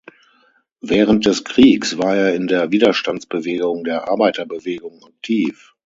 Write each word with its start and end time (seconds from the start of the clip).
Während 0.81 1.27
des 1.27 1.43
Kriegs 1.43 1.99
war 1.99 2.15
er 2.15 2.33
in 2.33 2.47
der 2.47 2.71
Widerstandsbewegung 2.71 3.83
der 3.83 4.07
Arbeiterbewegung 4.09 5.03
aktiv. 5.05 5.75